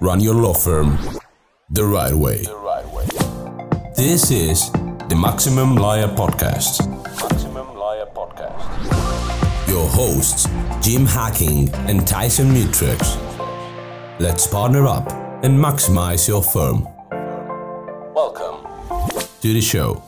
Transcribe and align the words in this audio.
run 0.00 0.18
your 0.18 0.34
law 0.34 0.54
firm 0.54 0.98
the 1.68 1.84
right 1.84 2.14
way. 2.14 2.42
This 3.96 4.30
is 4.30 4.70
the 4.72 5.16
Maximum 5.20 5.76
Lawyer 5.76 6.08
Podcast. 6.08 6.88
Maximum 7.20 7.74
Lawyer 7.74 8.06
Podcast. 8.06 9.68
Your 9.68 9.86
hosts, 9.88 10.48
Jim 10.80 11.04
Hacking 11.04 11.68
and 11.86 12.06
Tyson 12.08 12.48
Mutrux. 12.48 13.18
Let's 14.18 14.46
partner 14.46 14.86
up 14.86 15.12
and 15.44 15.58
maximize 15.58 16.26
your 16.26 16.42
firm. 16.42 16.84
Welcome 18.14 18.66
to 19.42 19.52
the 19.52 19.60
show. 19.60 20.02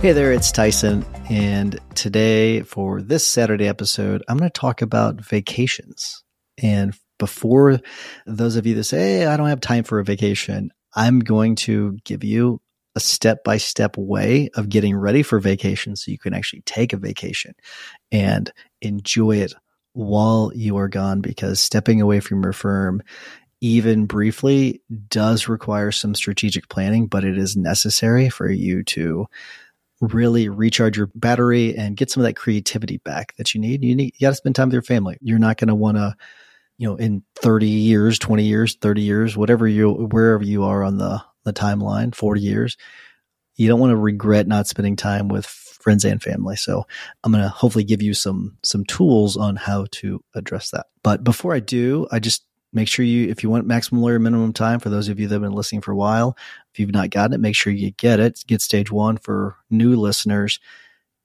Hey 0.00 0.12
there, 0.12 0.32
it's 0.32 0.52
Tyson. 0.52 1.04
And 1.28 1.80
today, 1.96 2.62
for 2.62 3.02
this 3.02 3.26
Saturday 3.26 3.66
episode, 3.66 4.22
I'm 4.28 4.38
going 4.38 4.48
to 4.48 4.60
talk 4.60 4.80
about 4.80 5.20
vacations. 5.20 6.22
And 6.62 6.96
before 7.18 7.80
those 8.26 8.56
of 8.56 8.66
you 8.66 8.74
that 8.74 8.84
say, 8.84 8.98
hey, 8.98 9.26
I 9.26 9.36
don't 9.36 9.48
have 9.48 9.60
time 9.60 9.84
for 9.84 9.98
a 9.98 10.04
vacation, 10.04 10.70
I'm 10.94 11.20
going 11.20 11.56
to 11.56 11.98
give 12.04 12.24
you 12.24 12.60
a 12.94 13.00
step 13.00 13.44
by 13.44 13.58
step 13.58 13.96
way 13.96 14.50
of 14.54 14.68
getting 14.68 14.96
ready 14.96 15.22
for 15.22 15.38
vacation 15.38 15.94
so 15.94 16.10
you 16.10 16.18
can 16.18 16.34
actually 16.34 16.62
take 16.62 16.92
a 16.92 16.96
vacation 16.96 17.54
and 18.10 18.52
enjoy 18.80 19.36
it 19.36 19.52
while 19.92 20.50
you 20.54 20.76
are 20.78 20.88
gone 20.88 21.20
because 21.20 21.60
stepping 21.60 22.00
away 22.00 22.20
from 22.20 22.42
your 22.42 22.52
firm 22.52 23.02
even 23.60 24.06
briefly 24.06 24.80
does 25.08 25.48
require 25.48 25.92
some 25.92 26.14
strategic 26.14 26.68
planning 26.68 27.06
but 27.06 27.24
it 27.24 27.36
is 27.36 27.56
necessary 27.56 28.28
for 28.28 28.50
you 28.50 28.82
to 28.82 29.26
really 30.00 30.48
recharge 30.48 30.96
your 30.96 31.10
battery 31.14 31.76
and 31.76 31.96
get 31.96 32.10
some 32.10 32.20
of 32.22 32.26
that 32.26 32.36
creativity 32.36 32.98
back 32.98 33.34
that 33.36 33.54
you 33.54 33.60
need. 33.60 33.84
You 33.84 33.94
need 33.94 34.14
you 34.16 34.26
got 34.26 34.30
to 34.30 34.36
spend 34.36 34.54
time 34.54 34.68
with 34.68 34.74
your 34.74 34.82
family. 34.82 35.18
You're 35.20 35.38
not 35.38 35.56
going 35.56 35.68
to 35.68 35.74
want 35.74 35.96
to 35.96 36.14
you 36.78 36.88
know, 36.88 36.96
in 36.96 37.22
30 37.42 37.66
years, 37.66 38.18
20 38.18 38.44
years, 38.44 38.76
30 38.76 39.02
years, 39.02 39.36
whatever 39.36 39.66
you, 39.66 39.92
wherever 39.92 40.44
you 40.44 40.64
are 40.64 40.82
on 40.82 40.96
the, 40.98 41.22
the 41.44 41.52
timeline, 41.52 42.14
40 42.14 42.40
years, 42.40 42.76
you 43.56 43.68
don't 43.68 43.80
want 43.80 43.90
to 43.90 43.96
regret 43.96 44.46
not 44.46 44.68
spending 44.68 44.96
time 44.96 45.28
with 45.28 45.44
friends 45.44 46.04
and 46.04 46.22
family. 46.22 46.54
So 46.56 46.86
I'm 47.24 47.32
going 47.32 47.42
to 47.42 47.48
hopefully 47.48 47.84
give 47.84 48.00
you 48.00 48.14
some, 48.14 48.56
some 48.62 48.84
tools 48.84 49.36
on 49.36 49.56
how 49.56 49.86
to 49.92 50.22
address 50.34 50.70
that. 50.70 50.86
But 51.02 51.24
before 51.24 51.52
I 51.52 51.60
do, 51.60 52.06
I 52.12 52.20
just 52.20 52.44
make 52.72 52.86
sure 52.86 53.04
you, 53.04 53.28
if 53.28 53.42
you 53.42 53.50
want 53.50 53.66
maximum 53.66 54.02
lawyer 54.02 54.18
minimum 54.18 54.52
time, 54.52 54.78
for 54.78 54.90
those 54.90 55.08
of 55.08 55.18
you 55.18 55.26
that 55.26 55.34
have 55.34 55.42
been 55.42 55.52
listening 55.52 55.80
for 55.80 55.92
a 55.92 55.96
while, 55.96 56.36
if 56.72 56.78
you've 56.78 56.92
not 56.92 57.10
gotten 57.10 57.34
it, 57.34 57.40
make 57.40 57.56
sure 57.56 57.72
you 57.72 57.90
get 57.92 58.20
it. 58.20 58.44
Get 58.46 58.62
stage 58.62 58.92
one 58.92 59.16
for 59.16 59.56
new 59.70 59.96
listeners. 59.96 60.60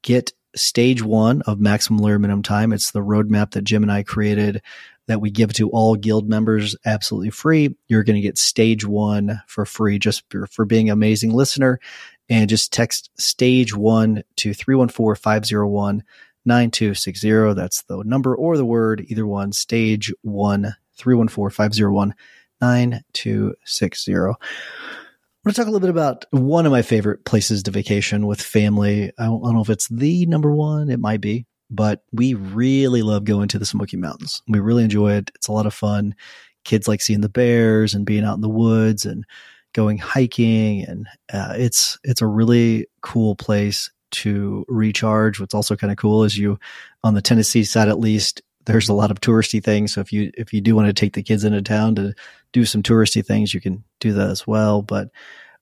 Get 0.02 0.34
stage 0.56 1.02
one 1.02 1.42
of 1.44 1.60
maximum 1.60 2.00
lawyer 2.00 2.20
minimum 2.20 2.44
time. 2.44 2.74
It's 2.74 2.92
the 2.92 3.02
roadmap 3.02 3.52
that 3.52 3.64
Jim 3.64 3.84
and 3.84 3.92
I 3.92 4.04
created 4.04 4.62
that 5.08 5.22
we 5.22 5.32
give 5.32 5.54
to 5.54 5.70
all 5.70 5.96
guild 5.96 6.30
members 6.30 6.76
absolutely 6.86 7.30
free. 7.30 7.76
You're 7.88 8.04
going 8.04 8.16
to 8.16 8.22
get 8.22 8.38
stage 8.38 8.86
one 8.86 9.42
for 9.48 9.66
free 9.66 10.00
just 10.00 10.24
for, 10.30 10.48
for 10.48 10.66
being 10.66 10.90
an 10.90 10.94
amazing 10.94 11.34
listener. 11.34 11.80
And 12.30 12.50
just 12.50 12.72
text 12.72 13.10
stage 13.20 13.76
one 13.76 14.24
to 14.38 14.54
314 14.54 15.22
501 15.22 16.04
9260. 16.46 17.54
That's 17.54 17.84
the 17.84 18.04
number 18.04 18.36
or 18.36 18.58
the 18.58 18.66
word, 18.66 19.04
either 19.08 19.28
one, 19.28 19.52
stage 19.52 20.14
one, 20.22 20.76
314 20.98 21.54
501 21.54 22.16
9260. 22.62 24.14
I'm 24.14 24.24
going 24.24 24.36
to 25.48 25.54
talk 25.54 25.68
a 25.68 25.72
little 25.72 25.82
bit 25.82 25.90
about 25.90 26.24
one 26.32 26.66
of 26.66 26.72
my 26.72 26.82
favorite 26.82 27.26
places 27.26 27.64
to 27.64 27.72
vacation 27.72 28.26
with 28.26 28.42
family. 28.42 29.12
I 29.18 29.26
don't, 29.26 29.44
I 29.44 29.48
don't 29.48 29.56
know 29.56 29.62
if 29.62 29.70
it's 29.70 29.90
the 29.90 30.26
number 30.26 30.52
one, 30.52 30.90
it 30.90 31.00
might 31.00 31.20
be 31.20 31.46
but 31.76 32.04
we 32.12 32.34
really 32.34 33.02
love 33.02 33.26
going 33.26 33.48
to 33.50 33.60
the 33.60 33.66
Smoky 33.66 33.98
Mountains. 33.98 34.42
We 34.48 34.60
really 34.60 34.84
enjoy 34.84 35.14
it. 35.14 35.32
It's 35.36 35.48
a 35.48 35.52
lot 35.52 35.66
of 35.66 35.74
fun. 35.74 36.16
Kids 36.64 36.88
like 36.88 37.02
seeing 37.02 37.22
the 37.22 37.30
bears 37.30 37.94
and 37.94 38.06
being 38.06 38.24
out 38.24 38.36
in 38.36 38.42
the 38.42 38.50
woods 38.50 39.06
and 39.06 39.26
going 39.74 39.98
hiking, 39.98 40.84
and 40.86 41.08
uh, 41.34 41.56
it's 41.58 42.00
it's 42.04 42.22
a 42.22 42.28
really 42.28 42.88
cool 43.02 43.36
place 43.36 43.92
to 44.12 44.64
recharge. 44.68 45.40
What's 45.40 45.56
also 45.56 45.76
kind 45.76 45.92
of 45.92 45.98
cool 45.98 46.24
is 46.24 46.38
you 46.38 46.60
on 47.04 47.16
the 47.16 47.22
Tennessee 47.22 47.64
side, 47.64 47.90
at 47.90 48.00
least, 48.00 48.42
there's 48.66 48.88
a 48.88 48.94
lot 48.94 49.12
of 49.12 49.20
touristy 49.20 49.62
things. 49.62 49.94
So 49.94 50.02
if 50.02 50.14
you 50.14 50.32
if 50.38 50.54
you 50.54 50.62
do 50.62 50.76
want 50.76 50.88
to 50.88 50.94
take 50.94 51.14
the 51.14 51.24
kids 51.24 51.44
into 51.44 51.62
town 51.62 51.96
to 51.96 52.14
do 52.54 52.66
some 52.66 52.84
touristy 52.84 53.26
things, 53.26 53.54
you 53.54 53.60
can 53.60 53.84
do 54.00 54.14
that 54.14 54.30
as 54.30 54.48
well. 54.48 54.82
But 54.82 55.10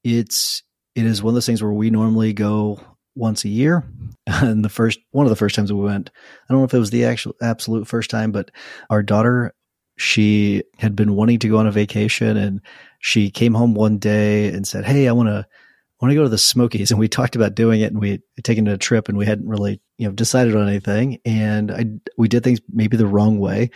it's 0.04 0.64
it 0.96 1.06
is 1.06 1.24
one 1.24 1.32
of 1.32 1.36
those 1.36 1.46
things 1.46 1.64
where 1.64 1.72
we 1.72 1.90
normally 1.90 2.34
go 2.34 2.80
once 3.16 3.46
a 3.46 3.50
year. 3.50 3.84
And 4.28 4.64
the 4.64 4.70
first 4.70 5.00
one 5.12 5.26
of 5.26 5.30
the 5.32 5.36
first 5.36 5.56
times 5.56 5.74
we 5.74 5.82
went, 5.82 6.12
I 6.48 6.54
don't 6.54 6.62
know 6.62 6.66
if 6.66 6.74
it 6.74 6.80
was 6.80 6.92
the 6.92 7.06
actual 7.06 7.36
absolute 7.42 7.88
first 7.88 8.10
time, 8.10 8.32
but 8.32 8.52
our 8.90 9.02
daughter, 9.02 9.54
she 9.98 10.64
had 10.78 10.96
been 10.96 11.16
wanting 11.16 11.40
to 11.40 11.50
go 11.50 11.58
on 11.58 11.68
a 11.68 11.72
vacation 11.72 12.38
and 12.38 12.62
she 13.00 13.30
came 13.32 13.54
home 13.56 13.74
one 13.74 13.98
day 13.98 14.48
and 14.50 14.66
said, 14.66 14.86
Hey, 14.86 15.08
I 15.08 15.12
want 15.12 15.30
to 15.30 15.46
want 16.02 16.12
to 16.12 16.16
go 16.16 16.24
to 16.24 16.30
the 16.30 16.38
Smokies. 16.38 16.90
And 16.90 17.00
we 17.00 17.08
talked 17.08 17.36
about 17.36 17.56
doing 17.56 17.82
it 17.82 17.92
and 17.92 18.02
we 18.02 18.12
had 18.12 18.22
taken 18.44 18.68
a 18.68 18.78
trip 18.78 19.08
and 19.08 19.18
we 19.18 19.26
hadn't 19.26 19.48
really, 19.48 19.80
you 19.98 20.08
know, 20.08 20.14
decided 20.14 20.56
on 20.56 20.68
anything. 20.68 21.20
And 21.26 21.72
I, 21.72 21.86
we 22.18 22.28
did 22.28 22.44
things 22.44 22.60
maybe 22.72 22.98
the 22.98 23.06
wrong 23.06 23.40
way. 23.40 23.70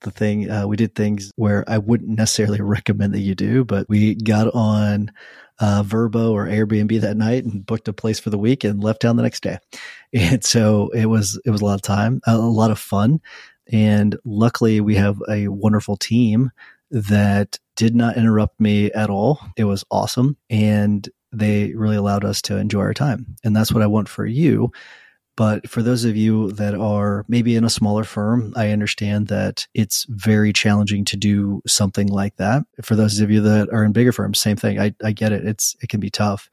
The 0.00 0.12
thing, 0.12 0.50
uh, 0.50 0.66
we 0.66 0.76
did 0.76 0.94
things 0.94 1.32
where 1.36 1.64
I 1.68 1.78
wouldn't 1.78 2.16
necessarily 2.16 2.60
recommend 2.62 3.14
that 3.14 3.20
you 3.20 3.34
do, 3.34 3.64
but 3.64 3.88
we 3.88 4.14
got 4.14 4.54
on 4.54 5.10
uh, 5.58 5.82
Vrbo 5.82 6.32
or 6.32 6.46
Airbnb 6.46 7.00
that 7.00 7.16
night 7.16 7.44
and 7.44 7.64
booked 7.64 7.88
a 7.88 7.92
place 7.92 8.18
for 8.18 8.30
the 8.30 8.38
week 8.38 8.64
and 8.64 8.82
left 8.82 9.02
town 9.02 9.16
the 9.16 9.22
next 9.22 9.42
day. 9.42 9.58
And 10.14 10.44
so 10.44 10.90
it 10.90 11.06
was 11.06 11.40
it 11.46 11.50
was 11.50 11.62
a 11.62 11.64
lot 11.64 11.76
of 11.76 11.80
time, 11.80 12.20
a 12.26 12.36
lot 12.36 12.70
of 12.70 12.78
fun, 12.78 13.22
and 13.72 14.14
luckily 14.26 14.82
we 14.82 14.94
have 14.96 15.16
a 15.26 15.48
wonderful 15.48 15.96
team 15.96 16.50
that 16.90 17.58
did 17.76 17.96
not 17.96 18.18
interrupt 18.18 18.60
me 18.60 18.92
at 18.92 19.08
all. 19.08 19.40
It 19.56 19.64
was 19.64 19.86
awesome, 19.90 20.36
and 20.50 21.08
they 21.32 21.72
really 21.74 21.96
allowed 21.96 22.24
us 22.24 22.42
to 22.42 22.56
enjoy 22.56 22.80
our 22.80 22.94
time. 22.94 23.36
And 23.44 23.54
that's 23.54 23.72
what 23.72 23.82
I 23.82 23.86
want 23.86 24.08
for 24.08 24.26
you 24.26 24.70
but 25.36 25.68
for 25.68 25.82
those 25.82 26.04
of 26.04 26.16
you 26.16 26.52
that 26.52 26.74
are 26.74 27.24
maybe 27.26 27.56
in 27.56 27.64
a 27.64 27.70
smaller 27.70 28.04
firm, 28.04 28.52
I 28.54 28.70
understand 28.70 29.28
that 29.28 29.66
it's 29.72 30.04
very 30.10 30.52
challenging 30.52 31.04
to 31.06 31.16
do 31.16 31.62
something 31.66 32.08
like 32.08 32.36
that. 32.36 32.64
For 32.82 32.94
those 32.94 33.18
of 33.20 33.30
you 33.30 33.40
that 33.40 33.70
are 33.72 33.84
in 33.84 33.92
bigger 33.92 34.12
firms, 34.12 34.38
same 34.38 34.56
thing. 34.56 34.78
I, 34.78 34.94
I 35.02 35.12
get 35.12 35.32
it. 35.32 35.46
It's 35.46 35.74
it 35.80 35.88
can 35.88 36.00
be 36.00 36.10
tough, 36.10 36.50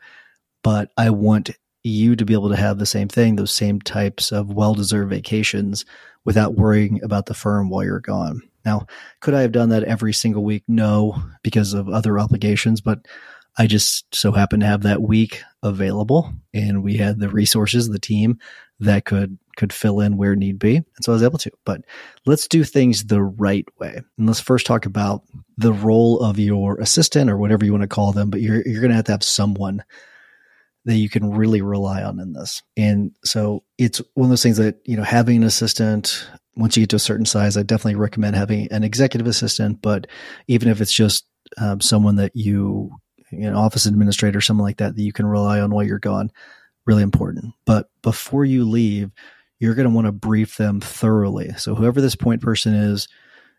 but 0.64 0.92
I 0.98 1.10
want 1.10 1.52
you 1.84 2.16
to 2.16 2.26
be 2.26 2.34
able 2.34 2.50
to 2.50 2.56
have 2.56 2.80
the 2.80 2.86
same 2.86 3.10
thing, 3.10 3.36
those 3.36 3.54
same 3.54 3.82
types 3.82 4.32
of 4.32 4.54
well 4.54 4.74
deserved 4.74 5.10
vacations 5.10 5.86
without 6.24 6.56
worrying 6.56 7.02
about 7.04 7.26
the 7.26 7.34
firm 7.34 7.70
while 7.70 7.84
you're 7.84 8.00
gone. 8.00 8.42
Now, 8.66 8.86
could 9.22 9.34
I 9.34 9.42
have 9.42 9.52
done 9.52 9.70
that 9.70 9.84
every 9.84 10.14
single 10.14 10.44
week? 10.44 10.64
No, 10.68 11.22
because 11.44 11.74
of 11.74 11.90
other 11.90 12.20
obligations, 12.20 12.82
but 12.82 13.00
I 13.60 13.68
just 13.68 14.16
so 14.16 14.32
happened 14.32 14.62
to 14.62 14.68
have 14.68 14.84
that 14.84 15.02
week 15.02 15.44
available 15.62 16.32
and 16.54 16.82
we 16.82 16.96
had 16.96 17.20
the 17.20 17.28
resources, 17.28 17.90
the 17.90 18.00
team 18.00 18.40
that 18.80 19.04
could 19.04 19.38
could 19.58 19.74
fill 19.74 20.00
in 20.00 20.16
where 20.16 20.38
need 20.38 20.58
be. 20.58 20.78
And 20.78 20.86
so 21.02 21.12
I 21.12 21.16
was 21.16 21.24
able 21.24 21.38
to. 21.40 21.52
But 21.66 21.82
let's 22.26 22.48
do 22.48 22.64
things 22.64 23.04
the 23.04 23.22
right 23.22 23.68
way. 23.78 24.02
And 24.18 24.28
let's 24.28 24.40
first 24.40 24.66
talk 24.66 24.86
about 24.86 25.24
the 25.58 25.74
role 25.74 26.22
of 26.22 26.40
your 26.40 26.80
assistant 26.80 27.30
or 27.30 27.38
whatever 27.38 27.66
you 27.66 27.74
want 27.74 27.82
to 27.82 27.90
call 27.90 28.14
them, 28.14 28.30
but 28.30 28.40
you're 28.40 28.66
you're 28.66 28.82
gonna 28.82 28.96
have 28.96 29.06
to 29.06 29.12
have 29.12 29.24
someone 29.24 29.84
that 30.86 30.96
you 30.96 31.10
can 31.10 31.30
really 31.30 31.62
rely 31.62 32.02
on 32.02 32.22
in 32.22 32.32
this. 32.32 32.64
And 32.78 33.12
so 33.26 33.66
it's 33.78 34.02
one 34.14 34.28
of 34.28 34.30
those 34.30 34.42
things 34.42 34.56
that, 34.58 34.80
you 34.86 34.96
know, 34.96 35.04
having 35.04 35.38
an 35.38 35.44
assistant, 35.44 36.26
once 36.56 36.78
you 36.78 36.84
get 36.84 36.92
to 36.92 36.96
a 36.96 37.00
certain 37.00 37.26
size, 37.26 37.58
I 37.58 37.64
definitely 37.64 37.96
recommend 37.96 38.38
having 38.38 38.72
an 38.72 38.86
executive 38.86 39.28
assistant, 39.28 39.82
but 39.82 40.08
even 40.48 40.70
if 40.70 40.80
it's 40.80 40.94
just 40.94 41.26
um, 41.58 41.82
someone 41.82 42.16
that 42.16 42.32
you 42.34 42.92
know, 43.32 43.58
office 43.58 43.86
administrator, 43.86 44.42
something 44.42 44.64
like 44.64 44.78
that, 44.78 44.96
that 44.96 45.02
you 45.02 45.14
can 45.14 45.26
rely 45.26 45.60
on 45.60 45.72
while 45.72 45.86
you're 45.86 46.00
gone. 46.00 46.32
Really 46.86 47.04
important. 47.04 47.54
But 47.66 47.90
before 48.02 48.46
you 48.46 48.66
leave, 48.66 49.12
you're 49.60 49.76
going 49.76 49.88
to 49.88 49.94
want 49.94 50.08
to 50.08 50.12
brief 50.12 50.58
them 50.58 50.80
thoroughly. 50.80 51.52
So 51.58 51.76
whoever 51.76 52.02
this 52.02 52.16
point 52.16 52.42
person 52.42 52.74
is, 52.74 53.08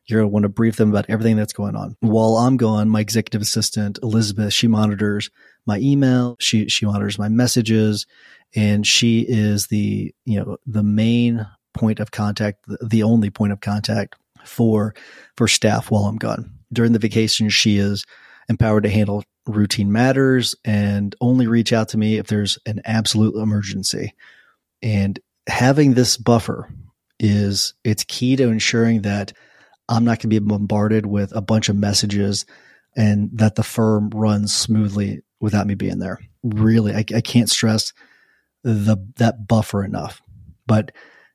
you're 0.06 0.20
going 0.20 0.30
to 0.30 0.32
want 0.32 0.42
to 0.44 0.48
brief 0.48 0.76
them 0.76 0.90
about 0.90 1.06
everything 1.08 1.36
that's 1.36 1.52
going 1.52 1.76
on. 1.76 1.96
While 2.00 2.36
I'm 2.38 2.56
gone, 2.56 2.88
my 2.88 3.00
executive 3.00 3.42
assistant, 3.42 3.98
Elizabeth, 4.02 4.52
she 4.52 4.66
monitors 4.66 5.30
my 5.66 5.78
email. 5.78 6.36
She, 6.40 6.68
she 6.68 6.86
monitors 6.86 7.18
my 7.18 7.28
messages 7.28 8.06
and 8.56 8.86
she 8.86 9.20
is 9.28 9.68
the, 9.68 10.12
you 10.24 10.40
know, 10.40 10.56
the 10.66 10.82
main 10.82 11.46
point 11.74 12.00
of 12.00 12.10
contact, 12.10 12.64
the 12.82 13.02
only 13.02 13.30
point 13.30 13.52
of 13.52 13.60
contact 13.60 14.16
for, 14.44 14.94
for 15.36 15.46
staff 15.46 15.90
while 15.90 16.04
I'm 16.04 16.16
gone. 16.16 16.50
During 16.72 16.92
the 16.92 16.98
vacation, 16.98 17.48
she 17.50 17.76
is 17.76 18.04
empowered 18.48 18.82
to 18.84 18.90
handle 18.90 19.22
routine 19.46 19.90
matters 19.92 20.54
and 20.64 21.14
only 21.20 21.46
reach 21.46 21.72
out 21.72 21.88
to 21.90 21.98
me 21.98 22.16
if 22.16 22.26
there's 22.26 22.58
an 22.66 22.80
absolute 22.84 23.34
emergency. 23.34 24.14
And 24.82 25.18
having 25.46 25.94
this 25.94 26.16
buffer 26.16 26.72
is 27.18 27.74
it's 27.84 28.04
key 28.04 28.36
to 28.36 28.48
ensuring 28.48 29.02
that 29.02 29.32
I'm 29.88 30.04
not 30.04 30.18
going 30.18 30.18
to 30.18 30.28
be 30.28 30.38
bombarded 30.38 31.06
with 31.06 31.34
a 31.34 31.40
bunch 31.40 31.68
of 31.68 31.76
messages 31.76 32.46
and 32.96 33.30
that 33.34 33.56
the 33.56 33.62
firm 33.62 34.10
runs 34.10 34.54
smoothly 34.54 35.22
without 35.40 35.66
me 35.66 35.74
being 35.74 35.98
there. 35.98 36.18
Really, 36.42 36.94
I, 36.94 37.04
I 37.14 37.20
can't 37.20 37.50
stress 37.50 37.92
the 38.62 38.96
that 39.16 39.46
buffer 39.46 39.84
enough. 39.84 40.22
But 40.66 40.92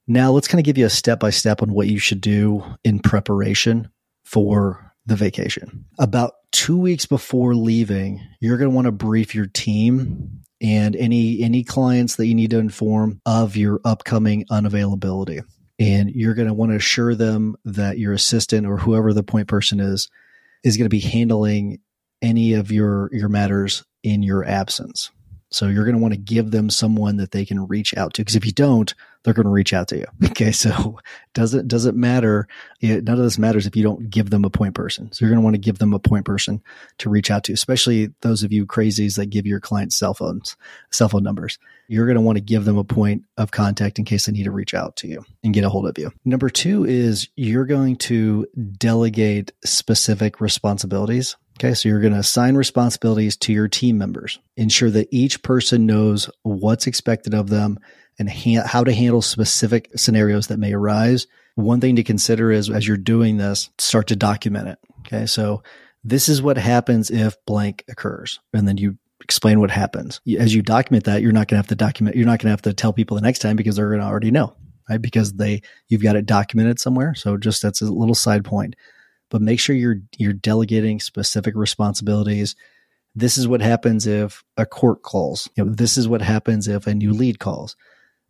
now 0.07 0.31
let's 0.31 0.47
kind 0.47 0.59
of 0.59 0.65
give 0.65 0.77
you 0.77 0.85
a 0.85 0.89
step 0.89 1.19
by 1.19 1.31
step 1.31 1.61
on 1.61 1.73
what 1.73 1.87
you 1.87 1.99
should 1.99 2.21
do 2.21 2.63
in 2.83 2.99
preparation 2.99 3.89
for 4.23 4.93
the 5.05 5.15
vacation. 5.15 5.85
About 5.99 6.33
two 6.51 6.77
weeks 6.77 7.05
before 7.05 7.55
leaving, 7.55 8.21
you're 8.39 8.57
going 8.57 8.69
to 8.69 8.75
want 8.75 8.85
to 8.85 8.91
brief 8.91 9.35
your 9.35 9.45
team 9.45 10.41
and 10.61 10.95
any 10.95 11.41
any 11.41 11.63
clients 11.63 12.15
that 12.15 12.27
you 12.27 12.35
need 12.35 12.51
to 12.51 12.59
inform 12.59 13.21
of 13.25 13.55
your 13.55 13.81
upcoming 13.85 14.45
unavailability. 14.45 15.41
And 15.77 16.09
you're 16.09 16.33
going 16.33 16.47
to 16.47 16.53
want 16.53 16.71
to 16.71 16.77
assure 16.77 17.15
them 17.15 17.57
that 17.65 17.99
your 17.99 18.13
assistant 18.13 18.65
or 18.65 18.77
whoever 18.77 19.13
the 19.13 19.23
point 19.23 19.47
person 19.47 19.79
is 19.79 20.09
is 20.63 20.77
going 20.77 20.85
to 20.85 20.89
be 20.89 21.01
handling 21.01 21.79
any 22.21 22.53
of 22.53 22.71
your 22.71 23.09
your 23.11 23.29
matters 23.29 23.83
in 24.01 24.23
your 24.23 24.45
absence. 24.45 25.11
So 25.55 25.67
you're 25.67 25.85
going 25.85 25.95
to 25.95 26.01
want 26.01 26.13
to 26.13 26.19
give 26.19 26.51
them 26.51 26.69
someone 26.69 27.15
that 27.15 27.31
they 27.31 27.45
can 27.45 27.65
reach 27.65 27.95
out 27.95 28.13
to 28.15 28.21
because 28.21 28.35
if 28.35 28.45
you 28.45 28.51
don't, 28.51 28.93
they're 29.23 29.33
going 29.33 29.45
to 29.45 29.51
reach 29.51 29.71
out 29.71 29.87
to 29.87 29.97
you. 29.97 30.05
Okay, 30.35 30.51
so 30.51 30.99
doesn't 31.33 31.69
doesn't 31.69 31.95
matter. 31.95 32.49
It, 32.81 33.05
none 33.05 33.17
of 33.17 33.23
this 33.23 33.37
matters 33.37 33.65
if 33.65 33.73
you 33.73 33.83
don't 33.83 34.09
give 34.09 34.31
them 34.31 34.43
a 34.43 34.49
point 34.49 34.75
person. 34.75 35.09
So 35.13 35.23
you're 35.23 35.29
going 35.29 35.39
to 35.39 35.43
want 35.45 35.53
to 35.53 35.61
give 35.61 35.77
them 35.77 35.93
a 35.93 35.99
point 35.99 36.25
person 36.25 36.61
to 36.97 37.09
reach 37.09 37.31
out 37.31 37.45
to, 37.45 37.53
especially 37.53 38.11
those 38.19 38.43
of 38.43 38.51
you 38.51 38.65
crazies 38.65 39.15
that 39.15 39.27
give 39.27 39.45
your 39.45 39.61
clients 39.61 39.95
cell 39.95 40.13
phones, 40.13 40.57
cell 40.91 41.07
phone 41.07 41.23
numbers. 41.23 41.57
You're 41.87 42.05
going 42.05 42.17
to 42.17 42.21
want 42.21 42.35
to 42.35 42.41
give 42.41 42.65
them 42.65 42.77
a 42.77 42.83
point 42.83 43.23
of 43.37 43.51
contact 43.51 43.97
in 43.97 44.03
case 44.03 44.25
they 44.25 44.33
need 44.33 44.43
to 44.43 44.51
reach 44.51 44.73
out 44.73 44.97
to 44.97 45.07
you 45.07 45.23
and 45.41 45.53
get 45.53 45.63
a 45.63 45.69
hold 45.69 45.87
of 45.87 45.97
you. 45.97 46.11
Number 46.25 46.49
two 46.49 46.83
is 46.83 47.29
you're 47.37 47.65
going 47.65 47.95
to 47.97 48.45
delegate 48.77 49.53
specific 49.63 50.41
responsibilities 50.41 51.37
Okay, 51.57 51.73
so 51.73 51.87
you're 51.87 52.01
going 52.01 52.13
to 52.13 52.19
assign 52.19 52.55
responsibilities 52.55 53.37
to 53.37 53.53
your 53.53 53.69
team 53.69 53.97
members. 53.97 54.39
Ensure 54.57 54.89
that 54.91 55.07
each 55.11 55.41
person 55.41 55.85
knows 55.85 56.29
what's 56.43 56.85
expected 56.85 57.33
of 57.33 57.49
them 57.49 57.79
and 58.19 58.29
ha- 58.29 58.67
how 58.67 58.83
to 58.83 58.93
handle 58.93 59.21
specific 59.21 59.89
scenarios 59.95 60.47
that 60.47 60.59
may 60.59 60.73
arise. 60.73 61.27
One 61.55 61.79
thing 61.79 61.95
to 61.95 62.03
consider 62.03 62.51
is 62.51 62.69
as 62.69 62.85
you're 62.85 62.97
doing 62.97 63.37
this, 63.37 63.69
start 63.77 64.07
to 64.07 64.17
document 64.17 64.67
it. 64.67 64.79
Okay, 65.01 65.25
so 65.25 65.63
this 66.03 66.27
is 66.27 66.41
what 66.41 66.57
happens 66.57 67.09
if 67.09 67.37
blank 67.45 67.85
occurs. 67.87 68.39
And 68.53 68.67
then 68.67 68.77
you 68.77 68.97
explain 69.21 69.61
what 69.61 69.71
happens. 69.71 70.19
As 70.37 70.53
you 70.53 70.61
document 70.61 71.05
that, 71.05 71.21
you're 71.21 71.31
not 71.31 71.47
going 71.47 71.55
to 71.55 71.59
have 71.59 71.67
to 71.67 71.75
document, 71.75 72.17
you're 72.17 72.25
not 72.25 72.39
going 72.39 72.47
to 72.47 72.49
have 72.49 72.61
to 72.63 72.73
tell 72.73 72.91
people 72.91 73.15
the 73.15 73.21
next 73.21 73.39
time 73.39 73.55
because 73.55 73.77
they're 73.77 73.89
going 73.89 74.01
to 74.01 74.05
already 74.05 74.29
know, 74.29 74.55
right? 74.89 75.01
Because 75.01 75.33
they, 75.33 75.61
you've 75.87 76.03
got 76.03 76.17
it 76.17 76.25
documented 76.25 76.79
somewhere. 76.79 77.15
So 77.15 77.37
just 77.37 77.61
that's 77.61 77.81
a 77.81 77.85
little 77.85 78.13
side 78.13 78.43
point 78.43 78.75
but 79.35 79.41
make 79.41 79.59
sure 79.59 79.75
you're 79.75 79.99
you're 80.17 80.31
delegating 80.31 80.97
specific 81.01 81.55
responsibilities. 81.57 82.55
This 83.15 83.37
is 83.37 83.49
what 83.49 83.59
happens 83.59 84.07
if 84.07 84.45
a 84.55 84.65
court 84.65 85.01
calls. 85.01 85.49
You 85.57 85.65
know, 85.65 85.73
this 85.73 85.97
is 85.97 86.07
what 86.07 86.21
happens 86.21 86.69
if 86.69 86.87
a 86.87 86.95
new 86.95 87.11
lead 87.11 87.39
calls. 87.39 87.75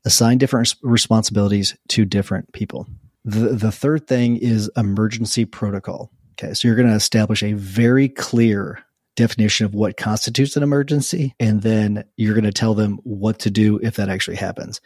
Assign 0.04 0.40
different 0.40 0.74
responsibilities 0.82 1.78
to 1.90 2.06
different 2.06 2.52
people. 2.54 2.88
The 3.24 3.50
the 3.50 3.72
third 3.72 4.08
thing 4.08 4.38
is 4.38 4.72
emergency 4.76 5.46
protocol. 5.46 6.10
Okay, 6.32 6.56
so 6.56 6.68
you're 6.68 6.76
going 6.76 6.90
to 6.90 6.96
establish 6.96 7.44
a 7.44 7.54
very 7.54 8.10
clear 8.10 8.84
definition 9.16 9.68
of 9.68 9.76
what 9.76 9.98
constitutes 9.98 10.58
an 10.58 10.64
emergency, 10.64 11.36
and 11.40 11.62
then 11.62 12.04
you're 12.18 12.34
going 12.34 12.46
to 12.46 12.52
tell 12.52 12.74
them 12.74 12.98
what 13.04 13.38
to 13.42 13.52
do 13.52 13.78
if 13.84 13.98
that 13.98 14.10
actually 14.10 14.38
happens. 14.38 14.82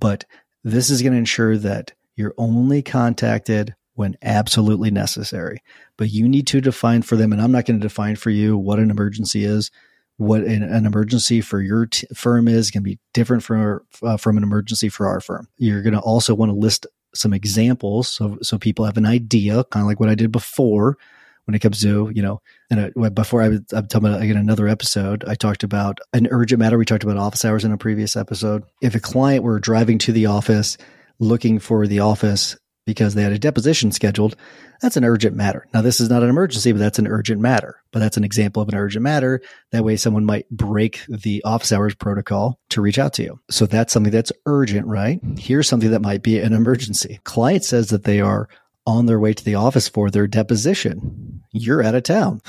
But 0.00 0.24
this 0.64 0.88
is 0.88 1.02
going 1.02 1.12
to 1.12 1.18
ensure 1.18 1.58
that 1.58 1.92
you're 2.16 2.32
only 2.38 2.80
contacted 2.80 3.74
when 3.94 4.16
absolutely 4.22 4.90
necessary. 4.90 5.62
But 5.96 6.10
you 6.10 6.28
need 6.28 6.46
to 6.48 6.60
define 6.60 7.02
for 7.02 7.16
them, 7.16 7.32
and 7.32 7.40
I'm 7.40 7.52
not 7.52 7.66
going 7.66 7.80
to 7.80 7.86
define 7.86 8.16
for 8.16 8.30
you 8.30 8.56
what 8.56 8.78
an 8.78 8.90
emergency 8.90 9.44
is. 9.44 9.70
What 10.18 10.42
an, 10.42 10.62
an 10.62 10.86
emergency 10.86 11.40
for 11.40 11.60
your 11.60 11.86
t- 11.86 12.06
firm 12.14 12.46
is 12.46 12.70
going 12.70 12.82
to 12.82 12.90
be 12.90 12.98
different 13.12 13.42
from 13.42 13.80
uh, 14.02 14.16
from 14.16 14.36
an 14.36 14.42
emergency 14.42 14.88
for 14.88 15.06
our 15.06 15.20
firm. 15.20 15.48
You're 15.56 15.82
going 15.82 15.94
to 15.94 16.00
also 16.00 16.34
want 16.34 16.50
to 16.50 16.56
list 16.56 16.86
some 17.14 17.32
examples 17.32 18.08
so 18.08 18.38
so 18.42 18.58
people 18.58 18.84
have 18.84 18.96
an 18.96 19.06
idea, 19.06 19.64
kind 19.64 19.82
of 19.82 19.88
like 19.88 20.00
what 20.00 20.08
I 20.08 20.14
did 20.14 20.30
before 20.30 20.96
when 21.44 21.54
it 21.54 21.58
comes 21.58 21.80
to 21.80 22.10
you 22.14 22.22
know 22.22 22.40
and 22.70 22.92
uh, 22.96 23.10
before 23.10 23.42
I 23.42 23.48
was 23.48 23.60
I'm 23.72 23.86
talking 23.86 24.08
about 24.08 24.22
again 24.22 24.36
another 24.36 24.68
episode 24.68 25.24
I 25.26 25.34
talked 25.34 25.62
about 25.62 25.98
an 26.12 26.28
urgent 26.30 26.60
matter 26.60 26.78
we 26.78 26.84
talked 26.84 27.04
about 27.04 27.16
office 27.16 27.44
hours 27.44 27.64
in 27.64 27.72
a 27.72 27.78
previous 27.78 28.16
episode 28.16 28.62
if 28.80 28.94
a 28.94 29.00
client 29.00 29.44
were 29.44 29.58
driving 29.58 29.98
to 29.98 30.12
the 30.12 30.26
office 30.26 30.76
looking 31.18 31.58
for 31.58 31.86
the 31.86 32.00
office 32.00 32.56
because 32.84 33.14
they 33.14 33.22
had 33.22 33.32
a 33.32 33.38
deposition 33.38 33.92
scheduled, 33.92 34.36
that's 34.80 34.96
an 34.96 35.04
urgent 35.04 35.36
matter. 35.36 35.66
Now, 35.72 35.82
this 35.82 36.00
is 36.00 36.08
not 36.08 36.22
an 36.22 36.28
emergency, 36.28 36.72
but 36.72 36.78
that's 36.78 36.98
an 36.98 37.06
urgent 37.06 37.40
matter. 37.40 37.80
But 37.92 38.00
that's 38.00 38.16
an 38.16 38.24
example 38.24 38.62
of 38.62 38.68
an 38.68 38.74
urgent 38.74 39.02
matter. 39.02 39.40
That 39.70 39.84
way, 39.84 39.96
someone 39.96 40.24
might 40.24 40.48
break 40.50 41.02
the 41.08 41.42
office 41.44 41.72
hours 41.72 41.94
protocol 41.94 42.58
to 42.70 42.82
reach 42.82 42.98
out 42.98 43.12
to 43.14 43.22
you. 43.22 43.40
So 43.50 43.66
that's 43.66 43.92
something 43.92 44.12
that's 44.12 44.32
urgent, 44.46 44.86
right? 44.86 45.20
Here's 45.38 45.68
something 45.68 45.90
that 45.90 46.02
might 46.02 46.22
be 46.22 46.38
an 46.38 46.52
emergency. 46.52 47.20
Client 47.24 47.64
says 47.64 47.90
that 47.90 48.04
they 48.04 48.20
are 48.20 48.48
on 48.86 49.06
their 49.06 49.20
way 49.20 49.32
to 49.32 49.44
the 49.44 49.54
office 49.54 49.88
for 49.88 50.10
their 50.10 50.26
deposition. 50.26 51.42
You're 51.52 51.84
out 51.84 51.94
of 51.94 52.02
town. 52.02 52.40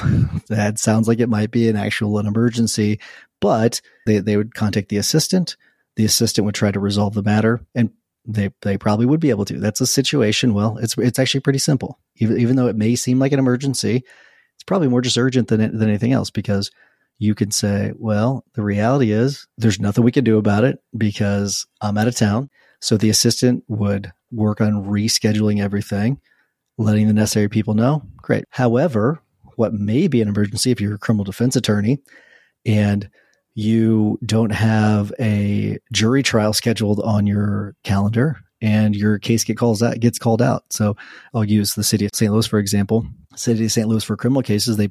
that 0.49 0.79
sounds 0.79 1.07
like 1.07 1.19
it 1.19 1.29
might 1.29 1.51
be 1.51 1.69
an 1.69 1.75
actual 1.75 2.17
an 2.17 2.25
emergency, 2.25 2.99
but 3.39 3.81
they, 4.05 4.19
they 4.19 4.37
would 4.37 4.55
contact 4.55 4.89
the 4.89 4.97
assistant. 4.97 5.55
The 5.95 6.05
assistant 6.05 6.45
would 6.45 6.55
try 6.55 6.71
to 6.71 6.79
resolve 6.79 7.13
the 7.13 7.21
matter 7.21 7.61
and 7.75 7.91
they 8.25 8.51
they 8.61 8.77
probably 8.77 9.05
would 9.05 9.19
be 9.19 9.29
able 9.29 9.45
to. 9.45 9.59
That's 9.59 9.81
a 9.81 9.87
situation. 9.87 10.53
Well, 10.53 10.77
it's 10.77 10.97
it's 10.97 11.19
actually 11.19 11.41
pretty 11.41 11.59
simple. 11.59 11.99
Even 12.17 12.39
even 12.39 12.55
though 12.55 12.67
it 12.67 12.75
may 12.75 12.95
seem 12.95 13.19
like 13.19 13.31
an 13.31 13.39
emergency, 13.39 14.03
it's 14.55 14.63
probably 14.65 14.87
more 14.87 15.01
just 15.01 15.17
urgent 15.17 15.47
than 15.47 15.59
than 15.59 15.89
anything 15.89 16.13
else 16.13 16.29
because 16.29 16.71
you 17.19 17.35
could 17.35 17.53
say, 17.53 17.93
well, 17.97 18.43
the 18.53 18.63
reality 18.63 19.11
is 19.11 19.47
there's 19.57 19.79
nothing 19.79 20.03
we 20.03 20.11
can 20.11 20.23
do 20.23 20.37
about 20.37 20.63
it 20.63 20.79
because 20.97 21.65
I'm 21.81 21.97
out 21.97 22.07
of 22.07 22.15
town. 22.15 22.49
So 22.81 22.97
the 22.97 23.09
assistant 23.09 23.63
would 23.67 24.11
work 24.31 24.59
on 24.59 24.85
rescheduling 24.85 25.61
everything, 25.61 26.19
letting 26.77 27.07
the 27.07 27.13
necessary 27.13 27.49
people 27.49 27.75
know. 27.75 28.03
Great. 28.17 28.45
However, 28.49 29.21
what 29.55 29.73
may 29.73 30.07
be 30.07 30.21
an 30.21 30.27
emergency 30.27 30.71
if 30.71 30.81
you're 30.81 30.95
a 30.95 30.99
criminal 30.99 31.23
defense 31.23 31.55
attorney 31.55 31.99
and 32.65 33.09
you 33.55 34.19
don't 34.25 34.51
have 34.51 35.13
a 35.19 35.62
jury 36.03 36.21
trial 36.21 36.51
scheduled 36.51 36.99
on 36.99 37.25
your 37.25 37.77
calendar 37.85 38.35
and 38.61 38.93
your 38.93 39.17
case 39.19 39.45
get 39.45 39.55
calls 39.55 39.81
out, 39.81 39.97
gets 40.01 40.19
called 40.19 40.41
out. 40.41 40.65
So 40.69 40.97
I'll 41.33 41.45
use 41.45 41.75
the 41.75 41.83
city 41.83 42.03
of 42.03 42.11
St. 42.13 42.29
Louis, 42.29 42.45
for 42.45 42.59
example. 42.59 43.05
City 43.37 43.63
of 43.63 43.71
St. 43.71 43.87
Louis 43.87 44.03
for 44.03 44.17
criminal 44.17 44.41
cases, 44.41 44.75
they 44.75 44.89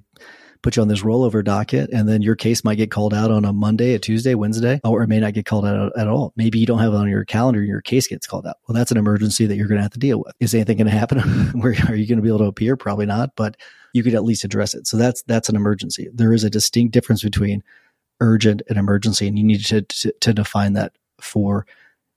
put 0.62 0.76
you 0.76 0.80
on 0.80 0.88
this 0.88 1.02
rollover 1.02 1.44
docket 1.44 1.90
and 1.92 2.08
then 2.08 2.22
your 2.22 2.34
case 2.34 2.64
might 2.64 2.76
get 2.76 2.90
called 2.90 3.12
out 3.12 3.30
on 3.30 3.44
a 3.44 3.52
Monday, 3.52 3.92
a 3.92 3.98
Tuesday, 3.98 4.34
Wednesday, 4.34 4.80
or 4.84 5.02
it 5.02 5.08
may 5.08 5.20
not 5.20 5.34
get 5.34 5.44
called 5.44 5.66
out 5.66 5.92
at 5.98 6.08
all. 6.08 6.32
Maybe 6.34 6.58
you 6.58 6.64
don't 6.64 6.78
have 6.78 6.94
it 6.94 6.96
on 6.96 7.10
your 7.10 7.26
calendar, 7.26 7.62
your 7.62 7.82
case 7.82 8.08
gets 8.08 8.26
called 8.26 8.46
out. 8.46 8.56
Well, 8.66 8.74
that's 8.74 8.90
an 8.90 8.96
emergency 8.96 9.44
that 9.44 9.56
you're 9.56 9.68
going 9.68 9.80
to 9.80 9.82
have 9.82 9.92
to 9.92 9.98
deal 9.98 10.18
with. 10.18 10.34
Is 10.40 10.54
anything 10.54 10.78
going 10.78 10.86
to 10.86 10.92
happen? 10.92 11.18
Where 11.60 11.76
are 11.90 11.94
you 11.94 12.06
going 12.06 12.16
to 12.16 12.22
be 12.22 12.28
able 12.28 12.38
to 12.38 12.44
appear? 12.44 12.74
Probably 12.74 13.04
not, 13.04 13.32
but 13.36 13.58
you 13.92 14.02
could 14.02 14.14
at 14.14 14.24
least 14.24 14.44
address 14.44 14.72
it. 14.72 14.86
So 14.86 14.96
that's 14.96 15.22
that's 15.24 15.50
an 15.50 15.56
emergency. 15.56 16.08
There 16.10 16.32
is 16.32 16.42
a 16.42 16.48
distinct 16.48 16.94
difference 16.94 17.22
between 17.22 17.62
urgent 18.22 18.62
and 18.69 18.78
emergency, 18.78 19.26
and 19.26 19.36
you 19.36 19.44
need 19.44 19.62
to, 19.66 19.82
to, 19.82 20.14
to 20.20 20.32
define 20.32 20.72
that 20.74 20.92
for 21.22 21.67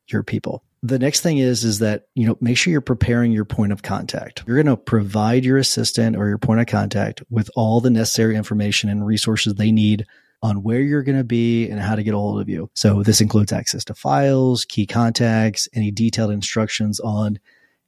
your 0.07 0.24
people. 0.24 0.63
The 0.83 1.00
next 1.00 1.21
thing 1.21 1.39
is 1.39 1.63
is 1.63 1.79
that 1.79 2.07
you 2.13 2.27
know 2.27 2.38
make 2.41 2.57
sure 2.57 2.71
you're 2.71 2.81
preparing 2.81 3.31
your 3.31 3.45
point 3.45 3.71
of 3.71 3.81
contact. 3.81 4.43
You're 4.45 4.62
going 4.62 4.75
to 4.75 4.81
provide 4.81 5.43
your 5.43 5.57
assistant 5.57 6.15
or 6.15 6.27
your 6.27 6.38
point 6.38 6.59
of 6.59 6.67
contact 6.67 7.24
with 7.29 7.50
all 7.55 7.81
the 7.81 7.89
necessary 7.89 8.35
information 8.35 8.89
and 8.89 9.05
resources 9.05 9.55
they 9.55 9.71
need 9.71 10.05
on 10.43 10.62
where 10.62 10.81
you're 10.81 11.01
going 11.01 11.17
to 11.17 11.24
be 11.24 11.67
and 11.69 11.79
how 11.79 11.95
to 11.95 12.03
get 12.03 12.13
a 12.13 12.17
hold 12.17 12.39
of 12.39 12.50
you. 12.50 12.69
So 12.75 13.01
this 13.01 13.19
includes 13.21 13.51
access 13.51 13.83
to 13.85 13.95
files, 13.95 14.63
key 14.65 14.85
contacts, 14.85 15.67
any 15.74 15.89
detailed 15.89 16.29
instructions 16.29 17.00
on 17.00 17.39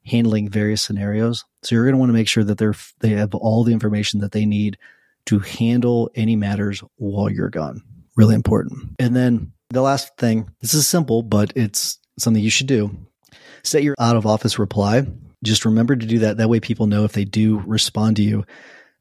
handling 0.03 0.49
various 0.49 0.81
scenarios. 0.81 1.45
So 1.61 1.75
you're 1.75 1.83
going 1.83 1.93
to 1.93 1.99
want 1.99 2.09
to 2.09 2.13
make 2.13 2.27
sure 2.27 2.45
that 2.45 2.57
they're 2.57 2.73
they 2.99 3.09
have 3.09 3.35
all 3.35 3.63
the 3.63 3.73
information 3.73 4.21
that 4.21 4.31
they 4.31 4.45
need 4.45 4.77
to 5.25 5.39
handle 5.39 6.09
any 6.15 6.35
matters 6.35 6.81
while 6.95 7.29
you're 7.29 7.49
gone 7.49 7.83
really 8.17 8.35
important. 8.35 8.95
And 8.99 9.15
then 9.15 9.53
the 9.69 9.81
last 9.81 10.15
thing, 10.17 10.49
this 10.61 10.73
is 10.73 10.87
simple, 10.87 11.23
but 11.23 11.53
it's 11.55 11.99
something 12.19 12.41
you 12.41 12.49
should 12.49 12.67
do. 12.67 12.95
Set 13.63 13.83
your 13.83 13.95
out 13.99 14.15
of 14.15 14.25
office 14.25 14.59
reply. 14.59 15.05
Just 15.43 15.65
remember 15.65 15.95
to 15.95 16.05
do 16.05 16.19
that. 16.19 16.37
That 16.37 16.49
way 16.49 16.59
people 16.59 16.87
know 16.87 17.03
if 17.03 17.13
they 17.13 17.25
do 17.25 17.59
respond 17.65 18.15
to 18.17 18.23
you 18.23 18.45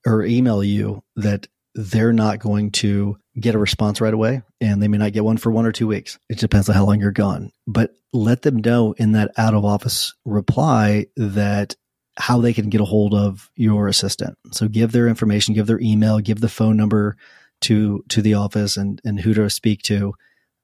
or 0.04 0.24
email 0.24 0.62
you 0.62 1.02
that 1.16 1.46
they're 1.74 2.12
not 2.12 2.38
going 2.38 2.70
to 2.70 3.16
get 3.38 3.54
a 3.54 3.58
response 3.58 4.00
right 4.00 4.14
away 4.14 4.42
and 4.60 4.82
they 4.82 4.88
may 4.88 4.98
not 4.98 5.12
get 5.12 5.24
one 5.24 5.36
for 5.36 5.52
one 5.52 5.66
or 5.66 5.72
two 5.72 5.86
weeks. 5.86 6.18
It 6.28 6.38
depends 6.38 6.68
on 6.68 6.74
how 6.74 6.86
long 6.86 7.00
you're 7.00 7.12
gone. 7.12 7.52
But 7.66 7.94
let 8.12 8.42
them 8.42 8.56
know 8.56 8.92
in 8.92 9.12
that 9.12 9.32
out 9.36 9.54
of 9.54 9.64
office 9.64 10.14
reply 10.24 11.06
that 11.16 11.76
how 12.18 12.40
they 12.40 12.54
can 12.54 12.70
get 12.70 12.80
a 12.80 12.86
hold 12.86 13.12
of 13.12 13.50
your 13.56 13.88
assistant. 13.88 14.38
So 14.52 14.68
give 14.68 14.92
their 14.92 15.06
information, 15.06 15.54
give 15.54 15.66
their 15.66 15.80
email, 15.80 16.18
give 16.18 16.40
the 16.40 16.48
phone 16.48 16.76
number, 16.76 17.16
to 17.62 18.04
to 18.08 18.20
the 18.20 18.34
office 18.34 18.76
and 18.76 19.00
and 19.04 19.20
who 19.20 19.34
to 19.34 19.48
speak 19.48 19.82
to 19.82 20.14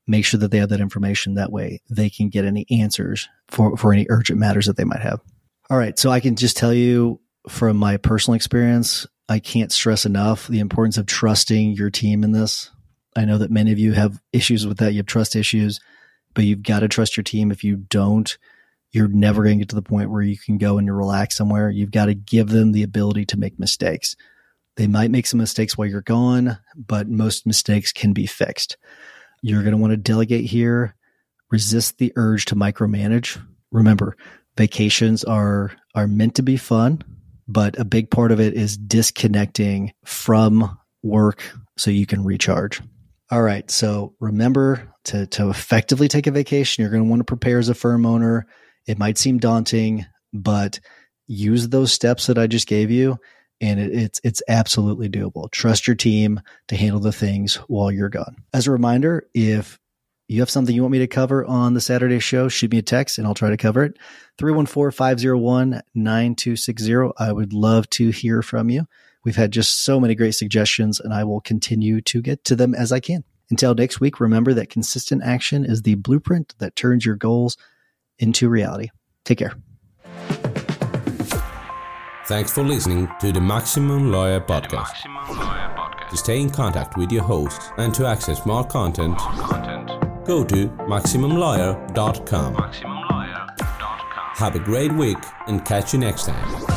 make 0.07 0.25
sure 0.25 0.39
that 0.41 0.51
they 0.51 0.59
have 0.59 0.69
that 0.69 0.81
information 0.81 1.35
that 1.35 1.53
way 1.53 1.81
they 1.91 2.11
can 2.11 2.29
get 2.29 2.45
any 2.45 2.67
answers 2.71 3.29
for 3.49 3.77
for 3.77 3.93
any 3.93 4.07
urgent 4.09 4.39
matters 4.39 4.67
that 4.67 4.77
they 4.77 4.85
might 4.85 5.01
have 5.01 5.21
all 5.71 5.79
right 5.79 5.99
so 5.99 6.11
i 6.11 6.21
can 6.21 6.37
just 6.37 6.57
tell 6.57 6.75
you 6.75 7.21
from 7.49 7.77
my 7.77 7.97
personal 7.97 8.35
experience 8.35 9.07
i 9.29 9.39
can't 9.39 9.73
stress 9.73 10.05
enough 10.05 10.49
the 10.49 10.61
importance 10.61 10.99
of 10.99 11.07
trusting 11.07 11.73
your 11.73 11.91
team 11.91 12.25
in 12.25 12.33
this 12.33 12.71
i 13.17 13.25
know 13.25 13.39
that 13.39 13.51
many 13.51 13.73
of 13.73 13.79
you 13.79 13.93
have 13.93 14.21
issues 14.33 14.67
with 14.67 14.79
that 14.79 14.93
you 14.93 14.99
have 14.99 15.07
trust 15.07 15.37
issues 15.37 15.81
but 16.35 16.45
you've 16.45 16.63
got 16.63 16.81
to 16.81 16.89
trust 16.89 17.17
your 17.17 17.25
team 17.25 17.51
if 17.51 17.63
you 17.63 17.77
don't 17.77 18.39
you're 18.93 19.09
never 19.09 19.43
going 19.43 19.59
to 19.59 19.63
get 19.63 19.71
to 19.71 19.75
the 19.75 19.83
point 19.83 20.11
where 20.11 20.23
you 20.23 20.37
can 20.39 20.59
go 20.59 20.79
and 20.79 20.87
you 20.87 20.93
relax 20.93 21.37
somewhere. 21.37 21.71
You've 21.71 21.91
got 21.91 22.07
to 22.07 22.15
give 22.15 22.49
them 22.49 22.73
the 22.73 22.83
ability 22.83 23.25
to 23.27 23.39
make 23.39 23.59
mistakes. 23.59 24.15
They 24.77 24.87
might 24.87 25.11
make 25.11 25.27
some 25.27 25.41
mistakes 25.41 25.77
while 25.77 25.89
you're 25.89 26.03
gone, 26.03 26.59
but 26.77 27.09
most 27.09 27.47
mistakes 27.47 27.93
can 27.93 28.13
be 28.13 28.27
fixed. 28.27 28.77
You're 29.43 29.63
going 29.63 29.73
to 29.73 29.79
want 29.79 29.91
to 29.93 29.97
delegate 29.97 30.45
here, 30.45 30.95
resist 31.51 31.99
the 31.99 32.13
urge 32.17 32.47
to 32.47 32.57
micromanage. 32.57 33.41
Remember, 33.71 34.17
vacations 34.57 35.25
are 35.25 35.73
are 35.95 36.07
meant 36.07 36.37
to 36.37 36.43
be 36.43 36.57
fun, 36.57 37.03
but 37.49 37.79
a 37.79 37.85
big 37.85 38.11
part 38.11 38.33
of 38.33 38.41
it 38.41 38.55
is 38.55 38.77
disconnecting 38.77 39.93
from 40.05 40.79
work 41.03 41.43
so 41.77 41.91
you 41.91 42.07
can 42.07 42.25
recharge. 42.25 42.81
All 43.31 43.43
right, 43.43 43.69
so 43.71 44.15
remember 44.21 44.89
to 45.05 45.27
to 45.27 45.51
effectively 45.51 46.09
take 46.09 46.27
a 46.27 46.31
vacation, 46.31 46.83
you're 46.83 46.91
going 46.91 47.03
to 47.03 47.11
want 47.11 47.21
to 47.21 47.25
prepare 47.25 47.59
as 47.59 47.69
a 47.69 47.75
firm 47.75 48.07
owner. 48.07 48.47
It 48.87 48.99
might 48.99 49.19
seem 49.19 49.39
daunting, 49.39 50.07
but 50.33 50.81
use 51.27 51.69
those 51.69 51.93
steps 51.93 52.27
that 52.27 52.39
I 52.39 52.47
just 52.47 52.67
gave 52.67 52.91
you 52.91 53.19
and 53.63 53.81
it, 53.81 53.95
it's 53.95 54.21
it's 54.23 54.43
absolutely 54.49 55.09
doable. 55.09 55.51
Trust 55.51 55.87
your 55.87 55.97
team 55.97 56.43
to 56.69 56.77
handle 56.77 57.01
the 57.01 57.13
things 57.13 57.55
while 57.69 57.91
you're 57.91 58.11
gone. 58.11 58.37
As 58.53 58.67
a 58.67 58.73
reminder, 58.73 59.27
if 59.33 59.79
you 60.29 60.41
have 60.41 60.51
something 60.51 60.75
you 60.75 60.83
want 60.83 60.93
me 60.93 60.99
to 60.99 61.07
cover 61.07 61.47
on 61.47 61.73
the 61.75 61.81
Saturday 61.81 62.19
show, 62.19 62.49
shoot 62.49 62.73
me 62.73 62.79
a 62.79 62.83
text 62.83 63.19
and 63.19 63.27
I'll 63.27 63.35
try 63.35 63.51
to 63.51 63.57
cover 63.57 63.85
it. 63.85 63.99
314-501-9260. 64.39 67.13
I 67.19 67.33
would 67.33 67.53
love 67.53 67.91
to 67.91 68.09
hear 68.11 68.41
from 68.43 68.71
you. 68.71 68.87
We've 69.25 69.37
had 69.37 69.53
just 69.53 69.85
so 69.85 70.01
many 70.01 70.15
great 70.15 70.35
suggestions 70.35 71.01
and 71.01 71.13
I 71.13 71.25
will 71.25 71.43
continue 71.43 72.01
to 72.03 72.23
get 72.23 72.45
to 72.47 72.57
them 72.57 72.75
as 72.75 72.93
I 72.93 73.01
can. 73.01 73.25
Until 73.51 73.75
next 73.75 74.01
week, 74.01 74.21
remember 74.21 74.55
that 74.55 74.71
consistent 74.71 75.23
action 75.23 75.67
is 75.67 75.83
the 75.83 75.97
blueprint 75.97 76.55
that 76.59 76.77
turns 76.77 77.05
your 77.05 77.17
goals 77.17 77.59
into 78.19 78.49
reality. 78.49 78.89
Take 79.25 79.37
care. 79.39 79.55
Thanks 82.27 82.53
for 82.53 82.63
listening 82.63 83.09
to 83.21 83.33
the 83.33 83.41
Maximum 83.41 84.13
Lawyer 84.13 84.41
Podcast. 84.41 84.73
Maximum 84.73 85.39
Lawyer 85.39 85.75
Podcast. 85.77 86.11
To 86.11 86.17
stay 86.17 86.41
in 86.41 86.51
contact 86.51 86.97
with 86.97 87.11
your 87.11 87.25
host 87.25 87.73
and 87.79 87.93
to 87.95 88.07
access 88.07 88.47
more 88.47 88.65
content, 88.65 89.19
more 89.19 89.49
content. 89.49 90.25
go 90.25 90.45
to 90.45 90.69
MaximumLawyer.com. 90.69 92.55
MaximumLawyer.com. 92.55 94.37
Have 94.37 94.55
a 94.55 94.61
great 94.61 94.93
week 94.93 95.19
and 95.49 95.65
catch 95.65 95.93
you 95.93 95.99
next 95.99 96.27
time. 96.27 96.72